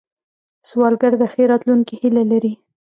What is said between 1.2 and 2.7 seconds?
د ښې راتلونکې هیله لري